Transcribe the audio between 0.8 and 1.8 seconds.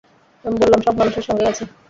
সব মানুষের সঙ্গেই আছে?